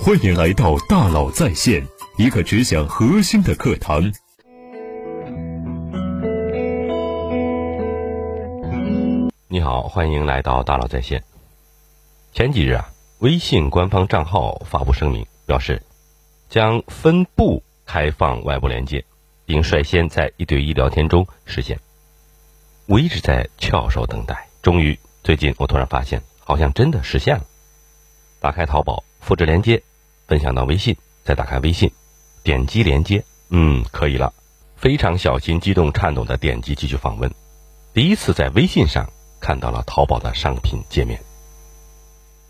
[0.00, 1.86] 欢迎来到大佬在线，
[2.16, 4.12] 一个只讲核心的课堂。
[9.46, 11.22] 你好，欢迎来到大佬在线。
[12.32, 15.80] 前几日啊，微信官方账号发布声明，表示
[16.48, 19.04] 将分步开放外部连接，
[19.44, 21.78] 并率先在一对一聊天中实现。
[22.86, 27.44] 我一直在翘首等待，终于最近我突然发现，好像真的实现了。
[28.40, 29.82] 打开淘宝，复制链接，
[30.26, 31.90] 分享到微信，再打开微信，
[32.42, 34.34] 点击连接，嗯，可以了。
[34.76, 37.32] 非常小心、激动、颤抖的点击继续访问。
[37.94, 39.08] 第一次在微信上
[39.40, 41.20] 看到了淘宝的商品界面。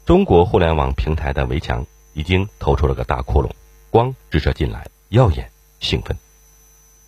[0.06, 1.84] 中国互联网平台的围墙
[2.14, 3.50] 已经透出了个大窟窿，
[3.90, 6.16] 光直射进来，耀眼兴奋。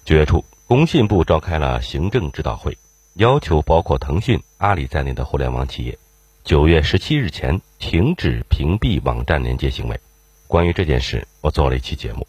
[0.05, 2.77] 九月初，工信部召开了行政指导会，
[3.15, 5.99] 要求包括腾讯、阿里在内的互联网企业。
[6.45, 10.01] 九月十七日前停止屏蔽网站连接行为。
[10.47, 12.27] 关于这件事，我做了一期节目，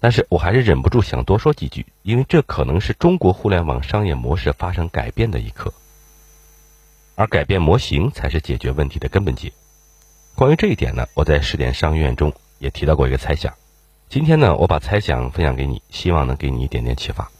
[0.00, 5.74] 但是我还是忍不住想多说几句，因为这可能是中国互联网商业模式发生改变的一刻，
[7.14, 9.52] 而改变模型才是解决问题的根本解。
[10.34, 13.52] 关于这一点呢，我在十点商学院中也提到过一个猜想。
[14.08, 17.30] 今天呢，我把猜想分享给你，希望能给你一点点启发。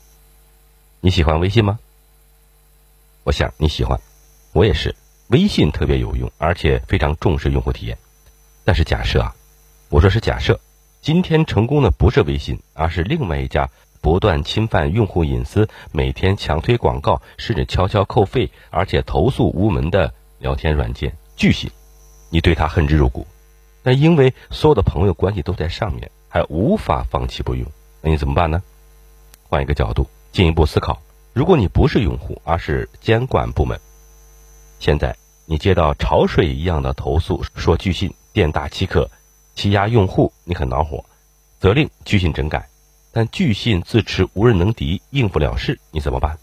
[1.01, 1.79] 你喜欢微信吗？
[3.25, 3.99] 我想你喜欢，
[4.53, 4.95] 我也是。
[5.31, 7.97] 微信特别有用，而且非常重视用户体验。
[8.65, 9.33] 但是假设啊，
[9.89, 10.59] 我说是假设，
[11.01, 13.71] 今天成功的不是微信，而是另外一家
[14.01, 21.71] 不断侵犯用户隐私、每天强推广告，甚至悄悄扣费，而且投诉无门的聊天软件巨信。
[22.29, 23.25] 你对他恨之入骨，
[23.85, 27.65] 但因为所有的朋友关系都在上面，还无法放弃不用，
[28.03, 28.61] 那你怎么办呢？
[29.49, 31.01] 换一个角度，进一步思考：
[31.33, 33.79] 如果你不是用户，而是监管部门。
[34.79, 35.15] 现在
[35.51, 39.11] 你接到潮水一样的投诉，说巨信店大欺客、
[39.57, 41.05] 欺压用户，你很恼火，
[41.59, 42.69] 责令巨信整改。
[43.11, 46.39] 但巨信自持无人能敌，应付了事，你怎么办？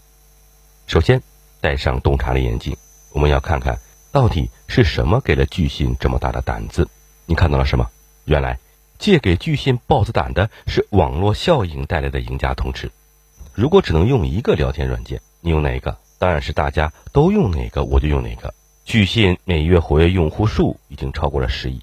[0.86, 1.22] 首先
[1.62, 2.76] 戴上洞察力眼镜，
[3.14, 3.78] 我们要看看
[4.12, 6.86] 到底是什么给了巨信这么大的胆子。
[7.24, 7.88] 你看到了什么？
[8.26, 8.58] 原来
[8.98, 12.92] 借给巨信豹子胆的是网络效应带来的赢家通吃。
[13.54, 15.96] 如果只能用一个聊天软件，你用哪个？
[16.18, 18.52] 当然是大家都用哪个我就用哪个。
[18.88, 21.82] 巨信每月活跃用户数已经超过了十亿，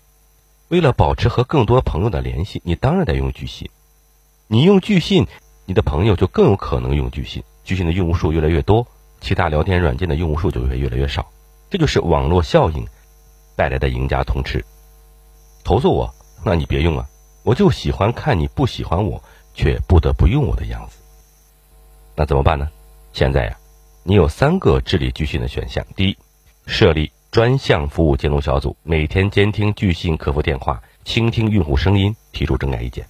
[0.69, 3.69] 为了保持和更多朋友的联系，你当然得用巨信。
[4.47, 5.27] 你用巨信，
[5.65, 7.43] 你的朋友就更有可能用巨信。
[7.63, 8.87] 巨信的用户数越来越多，
[9.21, 11.27] 其他聊天软件的用户数就会越来越少。
[11.69, 12.87] 这就是网络效应
[13.55, 14.65] 带来的赢家通吃。
[15.63, 16.11] 投诉我，
[16.43, 17.07] 那你别用啊！
[17.43, 19.23] 我就喜欢看你不喜欢我
[19.53, 20.97] 却不得不用我的样子。
[22.15, 22.67] 那怎么办呢？
[23.13, 23.55] 现在呀。
[24.07, 26.17] 你有三个治理巨信的选项：第一，
[26.65, 33.03] 设立专项服务监督小组，每天监听巨信客服电话，倾听用户声音，提出整改意见；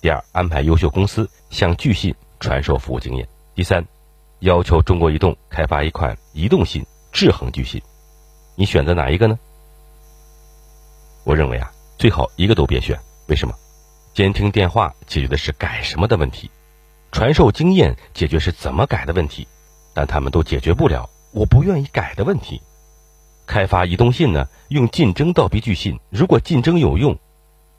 [0.00, 3.84] 第二，安排优秀公司向巨信传授服务经验；第三，
[4.38, 7.82] 要求中国移动开发一款移动信制衡巨信。
[8.54, 9.38] 你选择哪一个呢？
[11.24, 12.98] 我认为啊，最好一个都别选。
[13.26, 13.54] 为什么？
[14.14, 16.50] 监听电话解决的是改什么的问题，
[17.10, 19.48] 传授经验解决是怎么改的问题。
[19.92, 22.62] 但他们都解决不了我不愿意改的问题。
[23.50, 24.46] 开发移动信呢？
[24.68, 25.98] 用竞争倒逼巨信。
[26.08, 27.18] 如果竞争有用，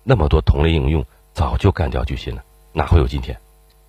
[0.04, 2.44] 那么多同类应用早就干掉巨信了，
[2.74, 3.40] 哪会有今天？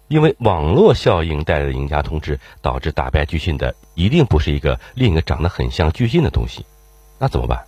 [0.07, 6.65] 因为网络效应带来的赢家通吃，导致打败巨信的一定不是一个另一个长得很像巨信的东西。
[7.19, 7.65] 那怎么办？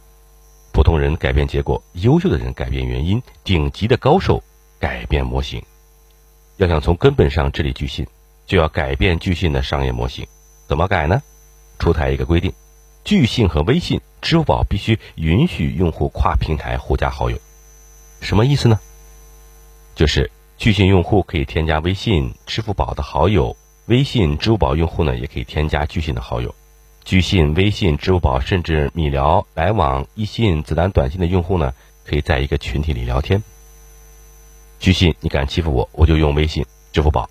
[0.72, 4.44] 普通人改变结果，优秀的人改变原因，顶级的高手
[4.78, 5.60] 改变模型。
[6.58, 8.06] 要想从根本上治理巨信，
[8.46, 10.24] 就要改变巨信的商业模型。
[10.68, 11.20] 怎么改呢？
[11.80, 12.54] 出台一个规定，
[13.04, 17.38] 巨信和微信、支付宝必须允许用户跨平台互加好友。
[18.20, 18.80] 什么意思呢？
[19.94, 23.56] 就是巨信用户可以添加微信、支付宝的好友，
[23.86, 26.54] 微信、支付宝用户呢也可以添加巨信的好友。
[27.04, 31.74] 巨信、微信、支付宝甚至米聊、来往、易信、子弹短信的用户呢，
[32.06, 33.42] 可以在一个群体里聊天。
[34.80, 37.28] 巨信，你敢欺负我，我就用微信、支付宝。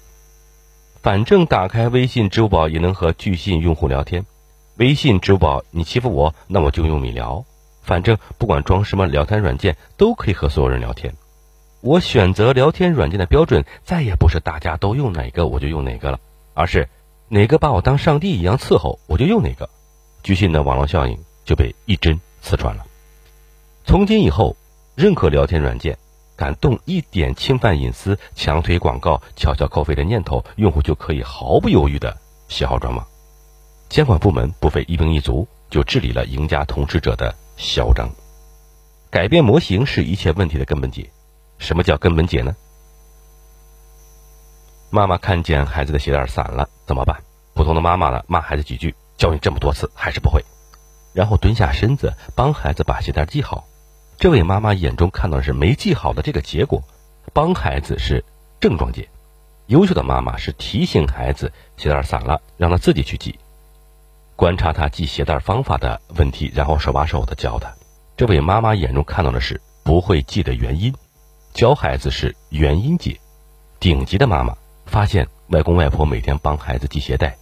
[1.02, 4.24] 反正打开微信、支付宝也能和巨信用户聊天。
[4.78, 7.46] 微信、支付宝，你欺负我，那我就用米聊。
[7.82, 11.14] 反正不管装什么聊天软件，都可以和所有人聊天。
[11.82, 16.20] 我选择聊天软件的标准，再也不是大家都用哪个我就用哪个了，
[16.54, 16.88] 而是
[17.28, 19.70] 哪个把我当上帝一样伺候，我就用哪个。
[20.24, 22.86] 巨信的网络效应就被一针刺穿了。
[23.86, 24.56] 从今以后，
[24.96, 25.98] 任何聊天软件。
[26.36, 32.18] 敢动一点侵犯隐私、强推广告、悄悄扣费的念头，用户就可以毫不犹豫的
[32.48, 33.08] 写好转网。
[33.94, 38.10] 监管部门不费一兵一卒就治理了赢家通吃者的嚣张。
[39.12, 41.12] 改变模型是一切问题的根本解。
[41.60, 42.56] 什么叫根本解呢？
[44.90, 47.22] 妈妈看见孩子的鞋带散了，怎么办？
[47.54, 50.44] 普通的妈妈呢，骂孩子几句，教你这么多次还是不会，
[51.14, 53.68] 然后蹲下身子帮孩子把鞋带系好。
[54.18, 56.82] 这位妈妈眼中看到的是没系好的这个结果，
[57.32, 58.26] 帮孩子是
[58.60, 59.08] 症状解。
[59.68, 63.38] 优秀的妈妈是提醒孩子鞋带散了，让他自己去系，
[64.36, 67.74] 观察他系鞋带方法的问题，然后手把手的教他。
[68.18, 70.94] 这位妈妈眼中看到的是不会系的原因，
[71.54, 73.20] 教孩子是原因解。
[73.80, 74.56] 顶级的妈妈。
[74.86, 77.36] 发现外公外婆每天帮孩子系鞋带，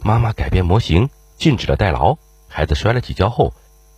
[0.00, 2.16] 妈妈改变模型，禁止了代劳。
[2.48, 3.52] 孩子摔了几跤后，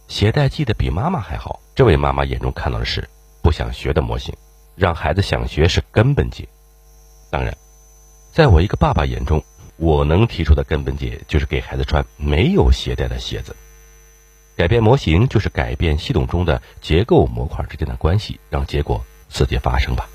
[0.09, 1.61] 鞋带系得比妈妈还好。
[1.77, 3.09] 这位妈妈眼中看到的是
[3.43, 4.35] 不想学的模型，
[4.75, 6.49] 让孩子想学是根本解。
[7.31, 7.55] 当然，
[8.33, 9.45] 在我一个爸爸眼中，
[9.79, 13.57] 我能提出的根本解就是给孩子穿没有鞋带的鞋子。
[14.57, 20.09] 改变模型就是改变系统中的结构模块之间的关系，让结果自己发生吧。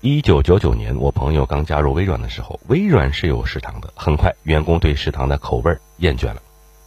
[0.00, 3.92] 一九九九年，我朋友刚加入微软的时候，微软是有食堂的。
[3.94, 6.40] 很快，员工对食堂的口味厌倦了，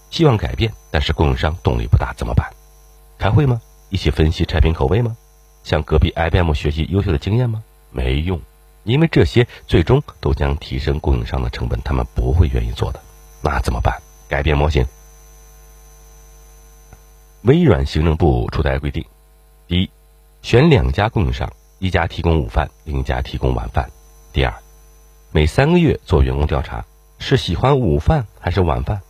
[0.10, 2.52] 希望改变，但是供应商动力不大，怎么办？
[3.20, 3.62] 开会吗？
[3.90, 5.16] 一起分析产品口味吗？
[5.64, 7.62] 向隔壁 IBM 学习优秀的经验吗？
[7.92, 8.42] 没用，
[8.84, 13.02] 因为这些最终都将提升供应商的成本，他们不会愿意做的。
[13.42, 14.02] 那怎么办？
[14.28, 14.86] 改变模型。
[17.44, 19.06] 微软行政部出台规定：
[19.68, 19.90] 第一，
[20.42, 21.52] 选两家供应商。
[21.80, 23.90] 一家提供午饭，另一家提供晚饭。
[24.32, 24.54] 第二，
[25.32, 26.86] 每三个月做员工调查，
[27.18, 29.02] 是喜欢午饭还是晚饭？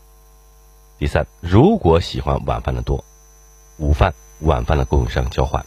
[0.97, 3.03] 第三，如果喜欢晚饭的多，
[3.77, 5.65] 午饭晚饭的供应商交换。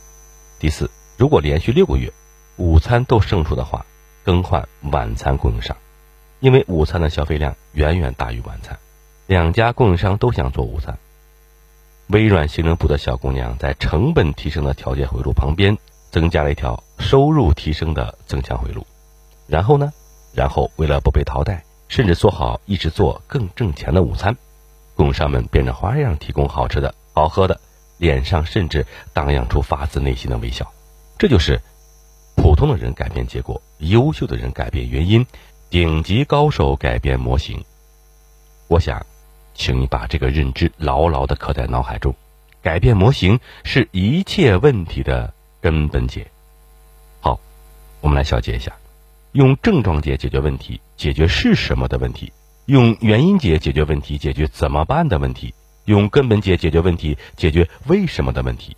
[0.58, 2.10] 第四，如果连续六个月
[2.56, 3.84] 午餐都胜出的话，
[4.24, 5.76] 更换晚餐供应商，
[6.40, 8.78] 因为午餐的消费量远远大于晚餐。
[9.26, 10.98] 两家供应商都想做午餐。
[12.08, 15.78] 微软行政部的小姑娘在成本提升的调节回路旁边。
[16.10, 18.86] 增加了一条收入提升的增强回路，
[19.48, 19.92] 然后呢？
[20.32, 24.36] 然后为了不被淘汰，甚至做好一直做更挣钱的午餐，
[24.94, 27.60] 供应商们变着花样提供好吃的好喝的，
[27.98, 30.72] 脸上甚至荡漾出发自内心的微笑。
[31.18, 31.60] 这就是
[32.36, 35.26] 普通的人改变结果，优秀的人改变原因，
[35.70, 37.64] 顶级高手改变模型。
[38.68, 39.04] 我想，
[39.54, 42.14] 请你把这个认知牢牢的刻在脑海中：
[42.62, 45.32] 改变模型是一切问题的。
[45.60, 46.26] 根本解，
[47.22, 47.40] 好，
[48.02, 48.70] 我们来小结一下：
[49.32, 52.30] 用症状解解决问题，解决是什么的问题；
[52.66, 55.54] 用原因解解决问题，解决怎么办的问题；
[55.86, 58.76] 用根本解解决问题，解决为什么的问题。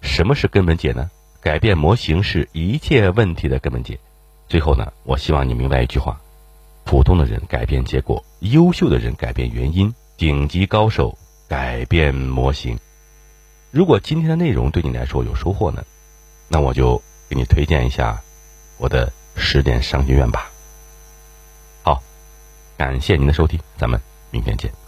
[0.00, 1.10] 什么是根本解呢？
[1.40, 3.98] 改变模型是一切问题的根本解。
[4.48, 6.20] 最后呢，我希望你明白一句话：
[6.84, 11.16] 普通的人改变结果，优秀的人改变原因，顶级高手
[11.48, 12.78] 改变模型。
[13.70, 15.84] 如果今天的内容对你来说有收获呢？
[16.48, 18.22] 那我就给你推荐一下
[18.78, 20.50] 我的十点商学院吧。
[21.82, 22.02] 好，
[22.78, 24.00] 感谢您的收听，咱们
[24.30, 24.87] 明天见。